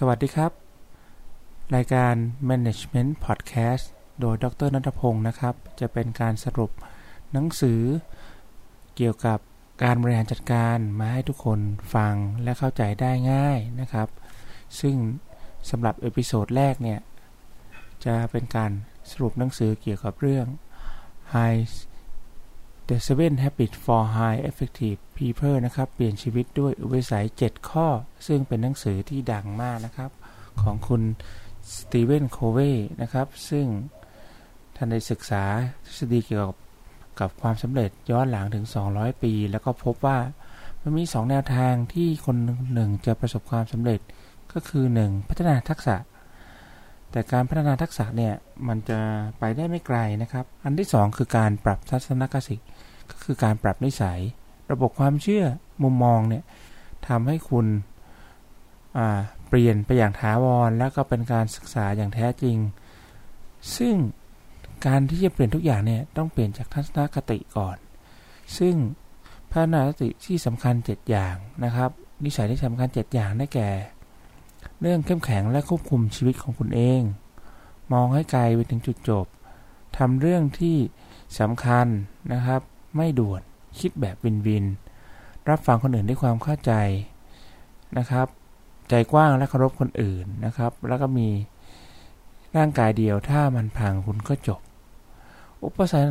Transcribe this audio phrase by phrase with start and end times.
[0.00, 0.52] สวัสดีครับ
[1.76, 2.14] รายการ
[2.50, 3.84] Management Podcast
[4.20, 6.70] โดยดรนัทพงศ์นะครับ จะเป็นการสรุป
[7.32, 7.80] หนังสือ
[8.96, 9.38] เกี่ยวกับ
[9.82, 11.60] การบริหารจัดการมาให้ทุกคน
[11.94, 14.08] ฟังและเข้าใจได้ง่ายนะครับ
[14.80, 14.96] ซึ่ง
[15.70, 17.00] สำหรับ episode แรกเนี่ย
[18.04, 18.70] จะเป็นการ
[19.10, 20.46] สรุปหนังสือเกี่ยวกับเรื่อง
[21.34, 21.62] High
[22.92, 27.86] The Seven Habits for High Effective People นะครับ เปลี่ยนชีวิตด้วยอุปนิสัย 7 ข้อ
[28.26, 30.10] ซึ่งเป็นหนังสือที่ดังมากนะครับ
[30.62, 31.02] ของคุณ
[31.76, 32.58] สตีเวนโคเว
[33.02, 33.66] นะครับ ซึ่ง
[34.76, 35.44] ท่านได้ศึกษา
[35.84, 36.56] ทฤษฎีเกี่ยวกับ
[37.20, 40.18] กับความสำเร็จย้อนหลังถึง 200 ปี แล้วก็พบว่า
[40.82, 42.36] มันมี 2 แนวทางที่คน
[42.74, 44.00] หนึ่งจะประสบความสำเร็จ
[44.52, 45.28] ก็คือ 1.
[45.28, 45.96] พัฒนาทักษะ
[47.10, 48.34] แต่การพัฒนาทักษะเนี่ย
[48.68, 48.98] มันจะ
[49.38, 52.56] ไปได้ไม่ไกลนะครับ อันที่ 2 คือการปรับทัศนคติ
[53.10, 54.20] ก็คือการปรับนิสัย
[54.72, 55.44] ระบบความเชื่อ
[55.82, 56.44] มุมมองเนี่ย
[57.08, 57.66] ทำให้คุณ
[59.48, 62.56] เปลี่ยนไปอย่างถาวร แล้วก็เป็นการศึกษาอย่างแท้จริง
[63.76, 63.94] ซึ่ง
[64.86, 67.76] การที่จะเปลี่ยนทุกอย่างเนี่ยต้องเปลี่ยนจากทัศนคติก่อน
[68.58, 68.74] ซึ่ง
[69.50, 71.90] พัฒนาสติที่สำคัญ 7 อย่างนะครับ
[72.24, 73.70] นิสัยที่สำคัญ 7 อย่างได้แก่
[74.80, 77.00] เรื่องเข้มแข็งและควบคุมชีวิตของคุณเอง
[77.92, 79.26] มองให้ไกลไปถึงจุดจบ
[79.98, 80.76] ทำเรื่องที่
[81.40, 81.86] สำคัญ
[82.32, 82.60] นะครับ
[82.98, 83.42] ไม่ด่วน
[83.80, 84.64] คิดแบบวินวิน
[85.48, 86.72] รับฟังคนอื่นด้วยความเข้าใจ
[87.98, 88.26] นะครับ
[88.88, 91.28] ใจกว้างและเคารพคนอื่นนะครับ แล้วก็มี
[92.56, 94.60] ร่างกายเดียวถ้ามันพังคุณก็จบ
[95.64, 96.08] อุปสรรค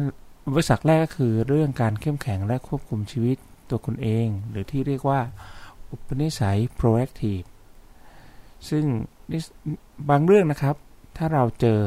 [0.47, 3.37] อุปสรรคแรกก็คือเรื่องการเข้มแข็งและควบคุมชีวิต
[3.69, 5.19] ตัวคุณเอง หรือที่เรียกว่า
[5.89, 7.47] อุปนิสัย proactive
[8.69, 8.83] ซึ่ง
[10.09, 10.75] บางเรื่องนะครับ
[11.17, 11.79] ถ้าเราเจอ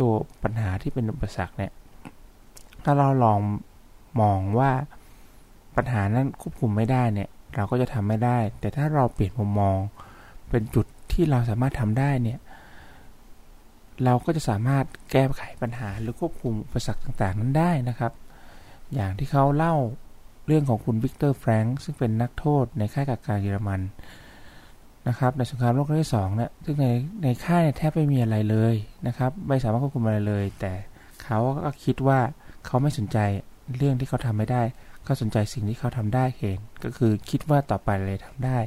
[0.00, 1.72] ตัวปัญหาที่เป็นอุปสรรคเนี่ย
[2.84, 3.40] ถ้าเราลอง
[4.20, 4.70] มองว่า
[5.76, 9.78] ปัญหานั้นควบคุมไม่ได้เนี่ย เราก็จะทำไม่ได้ แต่ถ้าเราเปลี่ยนมุมมอง
[10.50, 12.38] เป็นจุดที่เราสามารถทำได้เนี่ย
[14.04, 18.12] เราก็จะสามารถแก้ไขปัญหาหรือควบคุมอุปสรรคต่างๆ นั้นได้นะครับ
[18.94, 19.74] อย่างที่เขาเล่า
[20.46, 23.80] เรื่องของคุณวิกเตอร์แฟรงค์ซึ่งเป็นนักโทษในค่ายกักกันเยอรมัน
[25.08, 26.86] นะครับในสงครามโลกครั้งที่สองเนี่ยซึ่งใน
[27.22, 28.74] ในค่ายแทบไม่มีอะไรเลย
[29.06, 30.72] นะครับ ไม่สามารถควบคุมอะไรเลย แต่
[31.24, 32.20] เขาก็คิดว่า
[32.66, 33.18] เขาไม่สนใจ
[33.76, 34.62] เรื่องที่เขาทำไม่ได้
[35.06, 38.58] ก็สนใจสิ่งที่เขาทำได้เองก็คือคิดว่าต่อไปเลยทำได้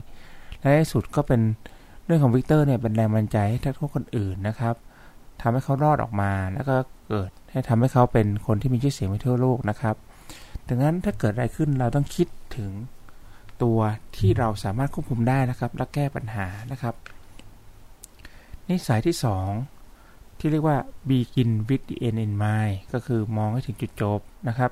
[0.59, 1.41] และในสุดก็เป็น
[2.05, 4.75] เรื่องของวิกเตอร์เนี่ยเป็นแรงบันดาลใจให้ทุกคนอื่นนะครับ
[5.41, 6.75] ทำให้เขารอดออกมาแล้วก็
[7.07, 9.95] เกิดให้ทำให้เขาเป็นคนที่มีชื่อเสียงไปทั่วโลกนะครับ
[10.67, 12.71] ดังนั้นถ้าเกิดอะไรขึ้นเราต้องคิดถึง
[13.63, 13.79] ตัว
[14.17, 16.95] ที่เราสามารถควบคุมได้นะครับ และแก้ปัญหานะครับ
[18.69, 19.15] นิสัยที่
[19.77, 20.77] 2 ที่เรียกว่า
[21.09, 24.71] begin with the end in mind ก็คือมองให้ถึงจุดจบนะครับ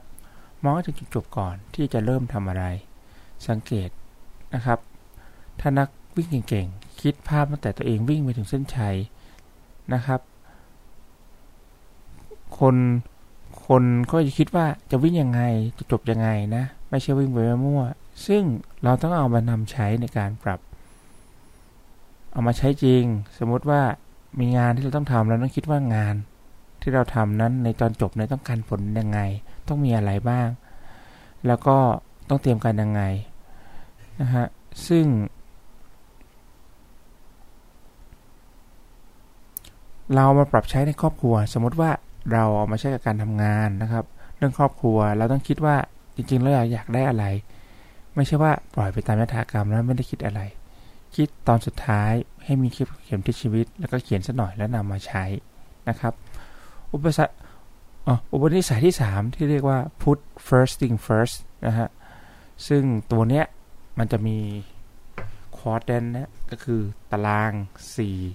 [0.63, 2.63] มองให้ถึงจุดจบก่อนที่จะเริ่มทำอะไร
[3.47, 3.89] สังเกต
[4.53, 4.79] นะครับ
[5.59, 8.95] ถ้านักวิ่งเก่งๆ คิดภาพตั้งแต่ตัวเองวิ่งไปถึงเส้นชัย
[9.93, 10.21] นะครับ
[12.59, 12.75] คน
[13.67, 15.41] คนก็จะคิดว่าจะวิ่งยังไง
[15.77, 17.83] จะจบยังไงนะ ไม่ใช่วิ่งไปมั่ว
[18.27, 18.43] ซึ่ง
[18.83, 20.59] เราต้องเอามานำใช้ในการปรับ
[22.31, 23.03] เอามาใช้จริง
[23.37, 23.81] สมมุติว่า
[24.39, 26.15] มีงานที่เราต้องทำเราต้องคิดว่างาน
[26.81, 29.19] ที่เราทำนั้นในตอนจบเนี่ยต้องการผลยังไง
[29.69, 30.47] ต้องมีอะไรบ้าง
[31.47, 31.77] แล้วก็
[32.29, 33.01] ต้องเตรียมการยังไง
[34.21, 34.45] นะฮะ
[34.87, 35.05] ซึ่ง
[40.15, 41.91] เรามาปรับใช้ในครอบครัว สมมติว่า
[42.31, 44.05] เราเอามาใช้กับการทำงานนะครับ
[44.37, 45.75] เรื่องครอบครัวเราต้องคิดว่า
[46.15, 47.25] จริงๆแล้วอยากได้อะไร
[48.15, 50.41] ไม่ใช่ว่าปล่อยไปตามยถากรรมแล้วไม่ได้คิดอะไร
[51.15, 52.11] คิดตอนสุดท้าย
[52.43, 55.23] ให้มีคลิปเข็มที่ชีวิต แล้วก็เขียนสัหน่อยแล้วนำมาใช้
[55.89, 56.13] นะครับ
[56.93, 57.35] อุปสรรค
[58.31, 61.37] อุปนิสัยที่ 3 ที่เรียกว่า put first thing first
[61.67, 61.89] นะฮะ
[62.67, 63.45] ซึ่งตัวเนี้ย
[63.99, 64.37] มันจะมี
[65.57, 66.81] คอร์ดเดนนะก็คือ
[67.11, 67.51] ตาราง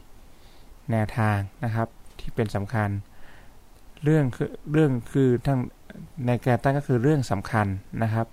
[0.03, 1.89] 4 แนวทางนะครับ
[2.19, 2.91] ที่เป็นสำคัญ
[4.05, 5.59] เรื่องคือเรื่องคือทั้ง
[6.27, 7.67] ในแกตั้งก็คือเรื่องสำคัญ
[8.03, 8.27] นะครับ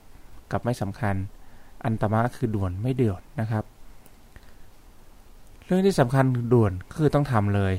[0.51, 1.15] กับไม่สำคัญ
[1.85, 3.63] อันตมาก็คือด่วนไม่เดือดนะครับ
[5.65, 7.73] เรื่องที่สำคัญด่วนคือต้องทำเลย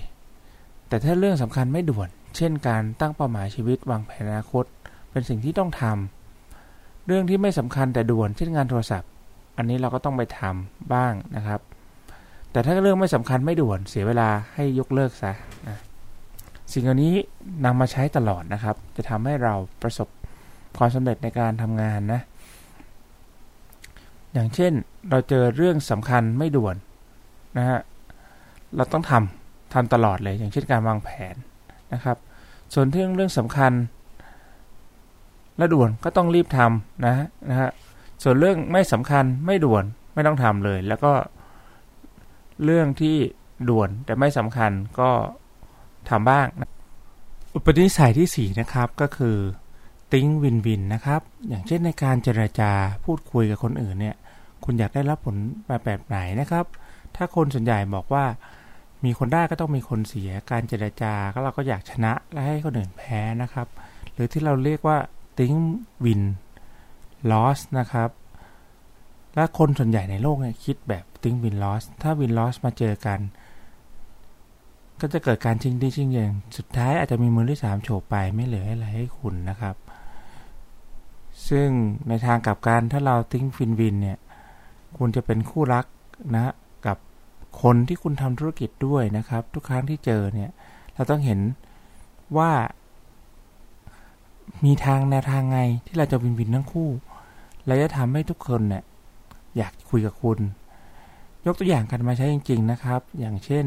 [0.89, 4.65] แต่ถ้าเรื่องสำคัญไม่ด่วน เช่นการตั้งเป้าหมายชีวิตวางแผนอนาคต
[5.11, 9.11] เป็นสิ่งที่ต้องทำเรื่องที่ไม่สำคัญแต่ด่วนเช่นงานโทรศัพท์
[9.57, 11.61] อันนี้เราก็ต้องไปทำบ้างนะครับ
[12.53, 15.33] แต่ถ้าเรื่องไม่สำคัญไม่ด่วนเสียเวลาให้ยกเลิกซะ
[15.69, 15.79] นะ
[16.73, 17.15] สิ่งเหล่านี้
[17.65, 20.09] นำมาใช้ตลอดนะครับ จะทำให้เราประสบ
[20.79, 22.21] ความสำเร็จในการทำงานนะ
[24.33, 24.73] อย่างเช่น
[25.11, 26.77] เราเจอเรื่องสำคัญไม่ด่วน
[27.59, 27.79] นะฮะ
[28.77, 31.35] เราต้องทำทำตลอดเลยอย่างเช่นการวางแผน
[31.95, 32.17] นะครับ
[32.75, 33.73] ส่วนเรื่องเรื่องสำคัญ
[35.57, 37.15] และด่วนก็ต้องรีบทำนะ
[37.51, 37.71] นะฮะ
[38.23, 39.85] ส่วนเรื่องไม่สำคัญไม่ด่วน
[40.15, 41.13] ไม่ต้องทำเลย แล้วก็
[42.65, 43.17] เรื่องที่
[43.69, 44.71] ด่วนแต่ไม่สำคัญ
[45.01, 45.11] ก็
[46.11, 46.47] ทำบ้าง
[47.55, 49.37] อุปนิสัยที่ 4 นะครับก็คือ
[50.13, 52.73] ติ้งวินวินนะครับ อย่างเช่นในการเจรจา
[53.05, 54.17] พูดคุยกับคนอื่นเนี่ย
[54.65, 55.37] คุณอยากได้รับผล
[55.85, 56.65] แบบไหนนะครับ
[57.17, 58.25] ถ้าคนส่วนใหญ่บอกว่า
[59.05, 63.67] มีคนได้ก็ต้องมีคนเสียการเจรจาก็เราก็อยากชนะและให้คนอื่นแพ้นะครับ
[64.13, 64.99] หรือที่เราเรียกว่า
[65.39, 65.55] think
[66.05, 68.11] win-lose นะครับ
[69.35, 73.21] และคนส่วนใหญ่ในโลกเนี่ยคิดแบบ think win-lose ถ้า win-lose มาเจอกัน
[75.01, 79.77] ก็จะเกิดการชิงดีชิงเยิงสุดท้ายอาจจะมีมือที่สามโฉบไปไม่เหลืออะไรให้คุณนะครับ
[81.49, 81.69] ซึ่ง
[82.09, 84.19] ในทางกลับกันถ้าเรา think win-win เนี่ย
[84.99, 85.87] คุณจะเป็นคู่รัก
[86.35, 86.53] นะ
[87.63, 90.51] คนที่คุณทำธุรกิจด้วยนะครับ ทุกครั้งที่เจอเนี่ย
[90.95, 91.41] เราต้องเห็น
[92.37, 92.51] ว่า
[94.65, 96.91] มีทางแนวทางไงที่เราจะวินวินทั้งคู่
[97.67, 98.83] และจะทำให้ทุกคนเนี่ย
[99.57, 100.39] อยากคุยกับคุณ
[101.47, 103.67] ยกตัวอย่างกันมาใช้จริง ๆ นะครับ อย่างเช่น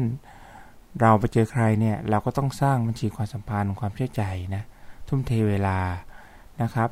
[1.00, 4.22] เราไปเจอใครเนี่ย เราก็ต้องสร้างบัญชีความสัมพันธ์ความเชื่อใจ
[4.54, 4.62] นะ
[5.08, 5.78] ทุ่มเทเวลา
[6.62, 6.88] นะครับ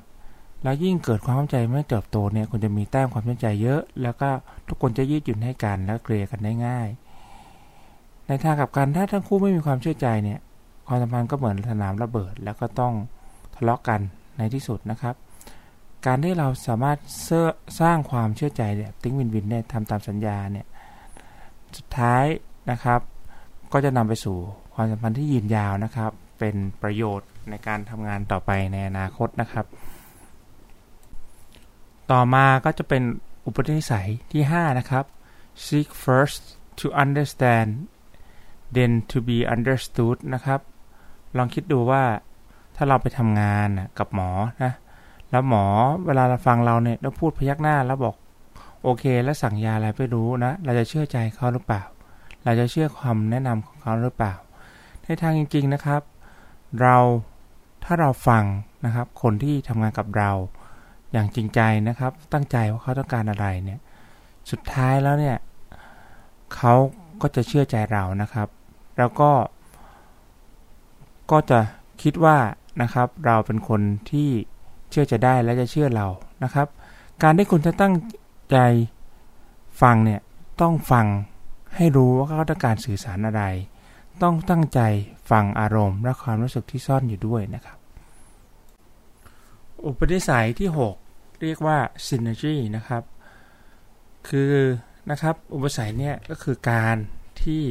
[0.62, 4.28] แล้วยิ่งเกิดความเข้าใจเมื่อเติบโตเนี่ยคุณจะมีแต้มความเชื่อใจเยอะ แล้วก็
[4.68, 6.88] ทุกคนจะยืดหยุ่นให้กันแล้วเคลียร์กันได้ง่าย
[8.26, 10.38] ในทางกับการถ้าทั้งคู่ไม่มีความเชื่อใจเนี่ย
[10.86, 12.92] ความสัมพันธ์ก็เหมือนสนามระเบิด แล้วก็ต้อง
[13.54, 14.00] ทะเลาะกัน
[14.38, 15.14] ในที่สุดนะครับ
[16.06, 16.98] การที่เราสามารถ
[17.80, 20.66] สร้างความเชื่อใจแบบติ้งวินวินเนี่ยทำตามสัญญาเนี่ย
[21.76, 22.24] สุดท้าย
[22.70, 23.00] นะครับ
[23.72, 24.36] ก็จะนำไปสู่
[24.74, 29.66] ความสัมพันธ์ที่ยืนยาวนะครับ เป็นประโยชน์ในการทำงานต่อไปในอนาคตนะครับ
[32.10, 33.02] ต่อมาก็จะเป็น
[33.46, 35.04] อุปนิสัยที่ 5 นะครับ
[35.64, 36.42] seek first
[36.80, 37.70] to understand
[38.76, 40.60] then to be understood นะครับ
[41.36, 42.02] ลองคิดดูว่า
[42.76, 43.68] ถ้าเราไปทำงาน
[43.98, 44.30] กับหมอ
[44.62, 44.72] นะ
[45.30, 45.64] แล้วหมอ
[46.06, 48.14] เวลาเราฟังเราเนี่ยเราพูดพยักหน้าแล้วบอก
[48.82, 51.82] โอเค แล้วสั่งยาอะไรไปรู้นะ เราจะเชื่อใจเขาหรือเปล่า
[52.44, 54.34] เราจะเชื่อความแนะนำของเขาหรือเปล่า
[55.04, 56.02] ในทางจริง ๆนะครับ
[56.80, 56.96] เรา
[57.84, 58.44] ถ้าเราฟัง
[58.84, 60.30] นะครับ คนที่ทำงานกับเรา
[61.12, 63.80] อย่างจริงใจนะครับ ตั้งใจว่าเขาต้องการอะไรเนี่ย
[64.50, 65.36] สุดท้ายแล้วเนี่ย
[66.54, 66.74] เขา
[67.22, 68.48] ก็จะเชื่อใจเรานะครับ
[68.98, 69.30] แล้วก็
[71.30, 71.60] ก็จะ
[72.02, 72.36] คิดว่า
[72.82, 73.80] นะครับ เราเป็นคน
[74.10, 74.28] ที่
[74.90, 76.06] เชื่อจะได้และจะเชื่อเรา
[76.44, 76.66] นะครับ
[77.22, 77.94] การที่คุณจะตั้ง
[78.52, 78.58] ใจ
[79.82, 80.20] ฟังเนี่ย
[80.60, 81.06] ต้องฟัง
[81.76, 83.42] ให้รู้ว่าเขาต้องการสื่อสารอะไร
[84.22, 84.80] ต้องตั้งใจ
[85.30, 87.78] ฟังอารมณ์ และความรู้สึกที่ซ่อนอยู่ด้วยนะครับ
[89.84, 91.01] อุปนิสัยที่ 6
[91.42, 93.02] เรียกว่า synergy นะครับ
[94.28, 94.52] คือ
[95.10, 96.96] นะครับ อุปนิสัยเนี่ยก็คือการ
[97.42, 97.64] ที่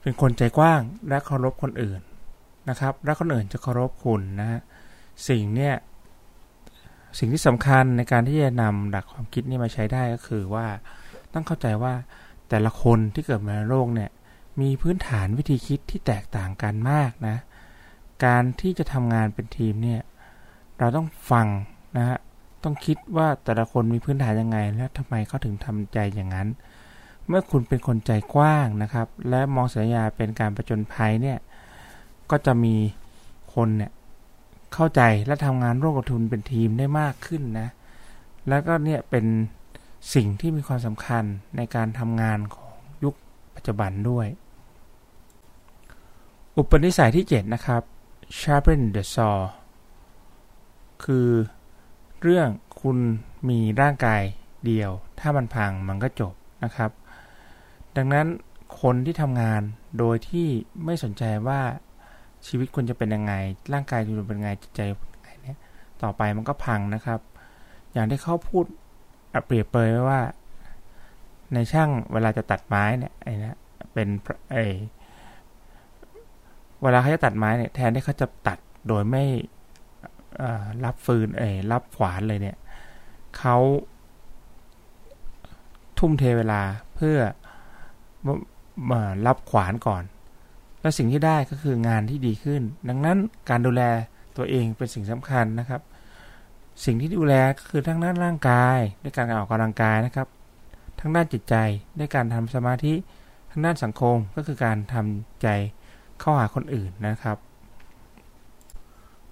[0.00, 2.00] เป็นคนใจกว้างและเคารพคนอื่น
[2.68, 4.60] นะครับ และคนอื่นจะเคารพคุณนะ
[5.28, 5.74] สิ่งเนี่ย
[7.18, 10.66] สิ่งที่สำคัญในการที่จะนำหลักความคิดนี้มาใช้ได้ก็คือว่า
[11.32, 11.94] ต้องเข้าใจว่า
[12.48, 14.10] แต่ละคนที่เกิดมาในโลกเนี่ย
[14.60, 17.36] มีพื้นฐานวิธีคิดที่แตกต่างกันมากนะ
[18.24, 20.00] การที่จะทำงานเป็นทีมเนี่ย
[20.78, 21.46] เราต้องฟัง
[21.96, 22.18] นะฮะ
[22.62, 26.48] ต้องคิดว่าแต่ละคนมีพื้นฐานยังไง และทำไมเขาถึงทำใจอย่างนั้น
[27.28, 31.38] เมื่อคุณเป็นคนใจกว้างนะครับ และมองสัญญาเป็นการประจนภัยเนี่ย
[32.30, 32.74] ก็จะมี
[33.54, 33.92] คนเนี่ย
[34.74, 37.68] เข้าใจและทำงานร่วมกับทุนเป็นทีมได้มากขึ้นนะ
[38.48, 39.24] แล้วก็เนี่ยเป็น
[40.14, 41.24] สิ่งที่มีความสำคัญ
[41.56, 42.74] ในการทำงานของ
[43.04, 43.14] ยุค
[43.54, 44.26] ปัจจุบันด้วย
[46.56, 47.82] อุปนิสัยที่ 7 นะครับ
[48.38, 49.38] sharpen the saw
[51.04, 51.28] คือ
[52.22, 52.48] เรื่อง
[52.80, 52.98] คุณ
[53.48, 54.22] มีร่างกาย
[54.66, 56.90] เดียว ถ้ามันพังมันก็จบนะครับ
[57.96, 58.26] ดังนั้น
[58.80, 59.62] คนที่ทำงาน
[59.98, 60.46] โดยที่
[60.84, 61.60] ไม่สนใจว่า
[62.46, 63.32] ชีวิตคุณจะเป็นยังไง
[63.72, 65.58] ร่างกายคุณจะเป็นยังไงจิตใจเป็นยังไงเนี่ย
[66.02, 67.20] ต่อไปมันก็พังนะครับ
[67.92, 68.64] อย่างที่เขาพูด
[69.46, 70.20] เปรียบเปรยไว้ว่า
[71.54, 73.58] ในช่างเวลาจะตัดไม้เนี่ยไอ้นะ
[73.92, 74.08] เป็น
[74.52, 74.56] ไอ
[76.82, 79.24] เวลาเขาจะตัดไม้เนี่ยแทนที่เขาจะตัดโดยไม่
[80.84, 82.56] รับฟืนเอรับขวานเลยเนี่ย
[83.38, 83.56] เขา
[85.98, 86.62] ทุ่มเทเวลา
[86.94, 87.18] เพื่อ
[88.90, 90.02] มารับขวานก่อน
[90.80, 93.18] และสิ่งที่ได้ก็คืองานที่ดีขึ้น ดังนั้น
[93.50, 93.82] การดูแล
[94.36, 95.80] ตัวเองเป็นสิ่งสำคัญนะครับ
[96.84, 100.28] สิ่งที่ดูแลก็คือทั้งด้านร่างกาย ด้วยการออกกำลังกายนะครับ
[101.00, 101.54] ทั้งด้านจิตใจ
[101.98, 102.94] ด้วยการทำสมาธิ
[103.50, 105.48] ทั้งด้านสังคมก็คือการทำใจ
[106.20, 107.36] เข้าหาคนอื่นนะครับ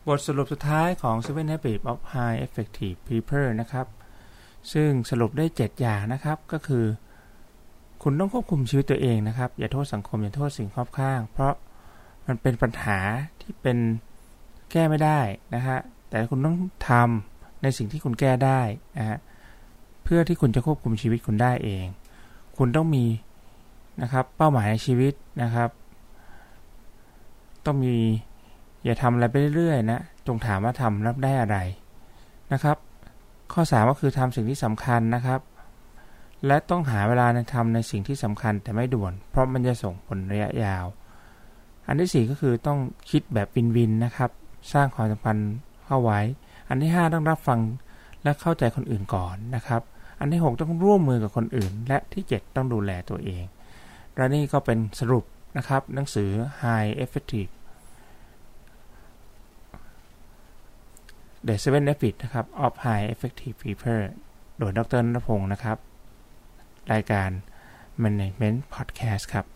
[0.09, 3.87] บทสรุปสุดท้ายของ Seven Habits of High Effective People นะครับ
[4.73, 6.85] ซึ่งสรุปได้ 7 อย่างนะครับ ก็คือ
[8.03, 11.53] คุณต้องควบคุมชีวิตตัวเองนะครับ อย่าโทษสังคม อย่าโทษสิ่งรอบข้าง เพราะ
[12.27, 12.99] มันเป็นปัญหา
[13.41, 13.79] ที่เป็น
[14.71, 15.21] แก้ไม่ได้
[15.55, 15.79] นะฮะ
[16.09, 16.57] แต่คุณต้อง
[16.89, 18.61] ทำในสิ่งที่คุณแก้ได้
[18.99, 19.19] นะฮะ
[20.05, 21.87] เพื่อที่คุณจะควบคุมชีวิตคุณได้เอง
[22.59, 23.05] คุณต้องมี
[24.03, 25.71] นะครับเป้าหมายในชีวิตนะครับ
[27.67, 27.97] ต้องมี
[28.85, 31.59] อย่าทำอะไรไปเรื่อยๆนะ จงถามว่าทำรับได้อะไร
[32.53, 32.77] นะครับ
[33.53, 35.41] ข้อ 3 ก็คือทำสิ่งที่สำคัญนะครับ
[36.47, 40.85] และต้องหาเวลาในทำในสิ่งที่สำคัญแต่ไม่ด่วน เพราะมันจะส่งผลระยะยาว
[41.87, 42.79] อันที่ 4 ก็คือต้อง
[43.11, 44.31] คิดแบบวินวินนะครับ
[44.73, 45.53] สร้างความสัมพันธ์
[45.87, 46.21] เข้าไว้
[46.69, 47.61] อันที่ 5 ต้องรับฟัง
[48.23, 49.83] และเข้าใจคนอื่นก่อนนะครับ
[50.21, 53.45] อันที่ 6 ต้องร่วมมือกับคนอื่น และที่ 7 ต้องดูแลตัวเอง
[54.17, 55.25] และนี่ก็เป็นสรุป
[55.57, 56.31] นะครับหนังสือ
[56.63, 57.51] High Effective
[61.47, 64.05] The Seven Habits นะครับ of High Effective People
[64.59, 65.79] โดยดรนรพงศ์นะครับ
[66.93, 67.31] รายการ
[68.03, 69.47] Management Podcast ครับ